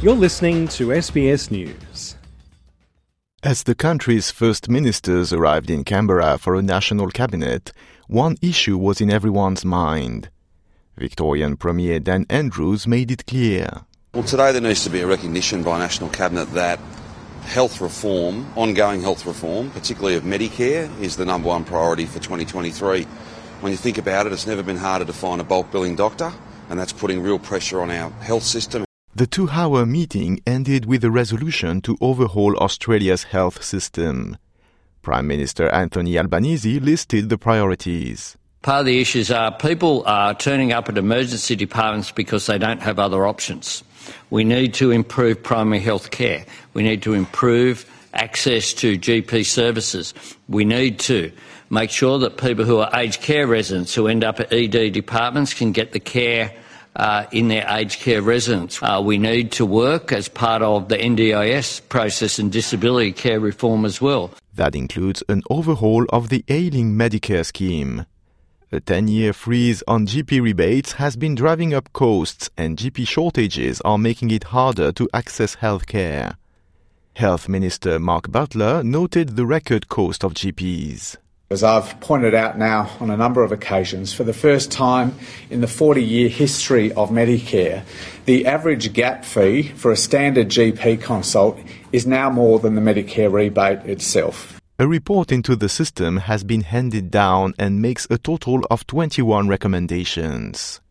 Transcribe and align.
You're 0.00 0.14
listening 0.14 0.68
to 0.68 0.90
SBS 0.90 1.50
News. 1.50 2.14
As 3.42 3.64
the 3.64 3.74
country's 3.74 4.30
first 4.30 4.68
ministers 4.68 5.32
arrived 5.32 5.70
in 5.70 5.82
Canberra 5.82 6.38
for 6.38 6.54
a 6.54 6.62
national 6.62 7.08
cabinet, 7.08 7.72
one 8.06 8.36
issue 8.40 8.78
was 8.78 9.00
in 9.00 9.10
everyone's 9.10 9.64
mind. 9.64 10.30
Victorian 10.96 11.56
Premier 11.56 11.98
Dan 11.98 12.26
Andrews 12.30 12.86
made 12.86 13.10
it 13.10 13.26
clear. 13.26 13.86
Well, 14.14 14.22
today 14.22 14.52
there 14.52 14.60
needs 14.60 14.84
to 14.84 14.90
be 14.90 15.00
a 15.00 15.06
recognition 15.08 15.64
by 15.64 15.80
National 15.80 16.10
Cabinet 16.10 16.44
that 16.52 16.78
health 17.42 17.80
reform, 17.80 18.46
ongoing 18.54 19.00
health 19.00 19.26
reform, 19.26 19.68
particularly 19.72 20.14
of 20.14 20.22
Medicare, 20.22 20.88
is 21.00 21.16
the 21.16 21.24
number 21.24 21.48
one 21.48 21.64
priority 21.64 22.06
for 22.06 22.20
2023. 22.20 23.02
When 23.02 23.72
you 23.72 23.76
think 23.76 23.98
about 23.98 24.28
it, 24.28 24.32
it's 24.32 24.46
never 24.46 24.62
been 24.62 24.76
harder 24.76 25.06
to 25.06 25.12
find 25.12 25.40
a 25.40 25.44
bulk 25.44 25.72
billing 25.72 25.96
doctor, 25.96 26.32
and 26.70 26.78
that's 26.78 26.92
putting 26.92 27.20
real 27.20 27.40
pressure 27.40 27.80
on 27.80 27.90
our 27.90 28.10
health 28.20 28.44
system. 28.44 28.84
The 29.14 29.26
two 29.26 29.48
hour 29.48 29.84
meeting 29.84 30.40
ended 30.46 30.86
with 30.86 31.02
a 31.02 31.10
resolution 31.10 31.80
to 31.82 31.96
overhaul 32.00 32.56
Australia's 32.56 33.24
health 33.24 33.64
system. 33.64 34.36
Prime 35.02 35.26
Minister 35.26 35.68
Anthony 35.70 36.18
Albanese 36.18 36.78
listed 36.78 37.28
the 37.28 37.38
priorities. 37.38 38.36
Part 38.62 38.80
of 38.80 38.86
the 38.86 39.00
issues 39.00 39.30
are 39.30 39.50
people 39.50 40.04
are 40.06 40.34
turning 40.34 40.72
up 40.72 40.88
at 40.88 40.98
emergency 40.98 41.56
departments 41.56 42.12
because 42.12 42.46
they 42.46 42.58
don't 42.58 42.82
have 42.82 42.98
other 42.98 43.26
options. 43.26 43.82
We 44.30 44.44
need 44.44 44.74
to 44.74 44.90
improve 44.90 45.42
primary 45.42 45.80
health 45.80 46.10
care. 46.10 46.44
We 46.74 46.82
need 46.82 47.02
to 47.02 47.14
improve 47.14 47.86
access 48.12 48.72
to 48.74 48.98
GP 48.98 49.46
services. 49.46 50.12
We 50.48 50.64
need 50.64 50.98
to 51.00 51.32
make 51.70 51.90
sure 51.90 52.18
that 52.18 52.36
people 52.36 52.64
who 52.64 52.78
are 52.78 52.90
aged 52.94 53.22
care 53.22 53.46
residents 53.46 53.94
who 53.94 54.06
end 54.06 54.24
up 54.24 54.40
at 54.40 54.52
ED 54.52 54.92
departments 54.92 55.54
can 55.54 55.72
get 55.72 55.92
the 55.92 56.00
care 56.00 56.52
uh, 56.98 57.26
in 57.32 57.48
their 57.48 57.66
aged 57.68 58.00
care 58.00 58.20
residence. 58.20 58.82
Uh, 58.82 59.00
we 59.02 59.16
need 59.18 59.52
to 59.52 59.64
work 59.64 60.12
as 60.12 60.28
part 60.28 60.62
of 60.62 60.88
the 60.88 60.98
NDIS 60.98 61.88
process 61.88 62.38
and 62.38 62.52
disability 62.52 63.12
care 63.12 63.40
reform 63.40 63.84
as 63.84 64.00
well. 64.00 64.30
That 64.54 64.74
includes 64.74 65.22
an 65.28 65.42
overhaul 65.48 66.04
of 66.10 66.28
the 66.28 66.44
ailing 66.48 66.94
Medicare 66.94 67.46
scheme. 67.46 68.04
A 68.70 68.80
10 68.80 69.08
year 69.08 69.32
freeze 69.32 69.82
on 69.88 70.06
GP 70.06 70.42
rebates 70.42 70.92
has 70.92 71.16
been 71.16 71.34
driving 71.34 71.72
up 71.72 71.90
costs, 71.94 72.50
and 72.58 72.76
GP 72.76 73.08
shortages 73.08 73.80
are 73.82 73.96
making 73.96 74.30
it 74.30 74.44
harder 74.44 74.92
to 74.92 75.08
access 75.14 75.54
health 75.54 75.86
care. 75.86 76.36
Health 77.14 77.48
Minister 77.48 77.98
Mark 77.98 78.30
Butler 78.30 78.82
noted 78.82 79.36
the 79.36 79.46
record 79.46 79.88
cost 79.88 80.22
of 80.22 80.34
GPs. 80.34 81.16
As 81.50 81.64
I've 81.64 81.98
pointed 82.00 82.34
out 82.34 82.58
now 82.58 82.90
on 83.00 83.08
a 83.08 83.16
number 83.16 83.42
of 83.42 83.52
occasions, 83.52 84.12
for 84.12 84.22
the 84.22 84.34
first 84.34 84.70
time 84.70 85.14
in 85.48 85.62
the 85.62 85.66
40 85.66 86.04
year 86.04 86.28
history 86.28 86.92
of 86.92 87.08
Medicare, 87.08 87.84
the 88.26 88.44
average 88.44 88.92
gap 88.92 89.24
fee 89.24 89.62
for 89.62 89.90
a 89.90 89.96
standard 89.96 90.50
GP 90.50 91.00
consult 91.00 91.58
is 91.90 92.06
now 92.06 92.28
more 92.28 92.58
than 92.58 92.74
the 92.74 92.82
Medicare 92.82 93.32
rebate 93.32 93.78
itself. 93.88 94.60
A 94.78 94.86
report 94.86 95.32
into 95.32 95.56
the 95.56 95.70
system 95.70 96.18
has 96.18 96.44
been 96.44 96.64
handed 96.64 97.10
down 97.10 97.54
and 97.58 97.80
makes 97.80 98.06
a 98.10 98.18
total 98.18 98.66
of 98.70 98.86
21 98.86 99.48
recommendations. 99.48 100.82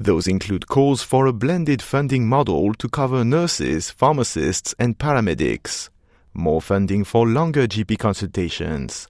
Those 0.00 0.26
include 0.26 0.66
calls 0.66 1.04
for 1.04 1.26
a 1.26 1.32
blended 1.32 1.80
funding 1.80 2.26
model 2.26 2.74
to 2.74 2.88
cover 2.88 3.24
nurses, 3.24 3.90
pharmacists, 3.90 4.74
and 4.76 4.98
paramedics, 4.98 5.88
more 6.34 6.60
funding 6.60 7.04
for 7.04 7.28
longer 7.28 7.68
GP 7.68 7.96
consultations, 8.00 9.06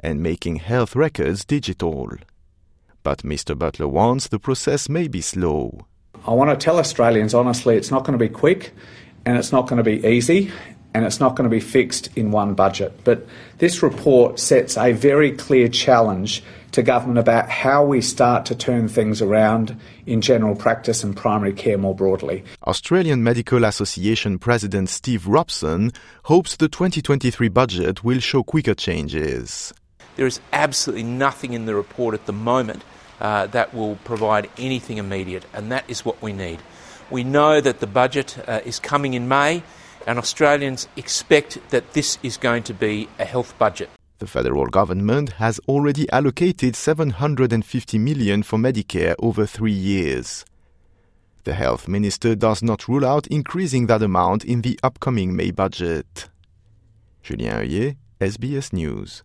and 0.00 0.22
making 0.22 0.56
health 0.56 0.94
records 0.94 1.44
digital. 1.44 2.10
But 3.02 3.18
Mr. 3.18 3.56
Butler 3.56 3.88
warns 3.88 4.28
the 4.28 4.38
process 4.38 4.88
may 4.88 5.08
be 5.08 5.20
slow. 5.20 5.86
I 6.26 6.32
want 6.32 6.50
to 6.50 6.56
tell 6.56 6.78
Australians 6.78 7.34
honestly, 7.34 7.76
it's 7.76 7.90
not 7.90 8.04
going 8.04 8.18
to 8.18 8.24
be 8.24 8.32
quick 8.32 8.72
and 9.24 9.38
it's 9.38 9.52
not 9.52 9.68
going 9.68 9.76
to 9.76 9.84
be 9.84 10.06
easy 10.06 10.50
and 10.96 11.04
it's 11.04 11.20
not 11.20 11.36
going 11.36 11.48
to 11.48 11.54
be 11.54 11.60
fixed 11.60 12.08
in 12.16 12.30
one 12.30 12.54
budget. 12.54 12.98
But 13.04 13.26
this 13.58 13.82
report 13.82 14.40
sets 14.40 14.78
a 14.78 14.92
very 14.92 15.30
clear 15.30 15.68
challenge 15.68 16.42
to 16.72 16.82
government 16.82 17.18
about 17.18 17.50
how 17.50 17.84
we 17.84 18.00
start 18.00 18.46
to 18.46 18.54
turn 18.54 18.88
things 18.88 19.20
around 19.20 19.78
in 20.06 20.20
general 20.20 20.56
practice 20.56 21.04
and 21.04 21.16
primary 21.16 21.52
care 21.52 21.78
more 21.78 21.94
broadly. 21.94 22.44
Australian 22.66 23.22
Medical 23.22 23.64
Association 23.64 24.38
President 24.38 24.88
Steve 24.88 25.26
Robson 25.26 25.92
hopes 26.24 26.56
the 26.56 26.68
2023 26.68 27.48
budget 27.48 28.02
will 28.02 28.18
show 28.18 28.42
quicker 28.42 28.74
changes. 28.74 29.74
There 30.16 30.26
is 30.26 30.40
absolutely 30.52 31.04
nothing 31.04 31.52
in 31.52 31.66
the 31.66 31.74
report 31.74 32.14
at 32.14 32.26
the 32.26 32.32
moment 32.32 32.82
uh, 33.20 33.46
that 33.48 33.74
will 33.74 33.96
provide 34.04 34.50
anything 34.58 34.98
immediate, 34.98 35.44
and 35.52 35.70
that 35.72 35.84
is 35.88 36.04
what 36.04 36.20
we 36.20 36.32
need. 36.32 36.60
We 37.10 37.22
know 37.22 37.60
that 37.60 37.80
the 37.80 37.86
budget 37.86 38.36
uh, 38.48 38.60
is 38.64 38.78
coming 38.78 39.14
in 39.14 39.28
May, 39.28 39.62
and 40.06 40.18
Australians 40.18 40.88
expect 40.96 41.58
that 41.70 41.92
this 41.92 42.18
is 42.22 42.36
going 42.36 42.64
to 42.64 42.74
be 42.74 43.08
a 43.18 43.24
health 43.24 43.56
budget. 43.58 43.90
The 44.18 44.26
federal 44.26 44.66
government 44.66 45.32
has 45.32 45.60
already 45.68 46.10
allocated 46.10 46.74
750 46.74 47.98
million 47.98 48.42
for 48.42 48.58
Medicare 48.58 49.14
over 49.18 49.44
3 49.44 49.70
years. 49.70 50.44
The 51.44 51.54
health 51.54 51.86
minister 51.86 52.34
does 52.34 52.62
not 52.62 52.88
rule 52.88 53.04
out 53.04 53.26
increasing 53.28 53.86
that 53.86 54.02
amount 54.02 54.44
in 54.44 54.62
the 54.62 54.80
upcoming 54.82 55.36
May 55.36 55.52
budget. 55.52 56.28
Julien 57.22 57.60
Heuillet, 57.60 57.96
SBS 58.20 58.72
News. 58.72 59.22